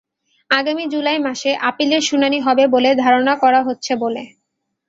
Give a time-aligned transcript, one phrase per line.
[0.51, 4.23] আগামী জুলাই মাসে আপিলের শুনানি হবে বলে ধারণা করা হচ্ছে বলে।